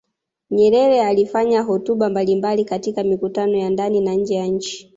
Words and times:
Nyerere 0.51 1.01
alifanya 1.05 1.61
hotuba 1.61 2.09
mbalimbali 2.09 2.65
katika 2.65 3.03
mikutano 3.03 3.57
ya 3.57 3.69
ndani 3.69 4.01
na 4.01 4.13
nje 4.13 4.35
ya 4.35 4.45
nchi 4.47 4.89